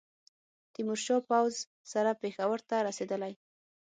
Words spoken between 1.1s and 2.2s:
پوځ سره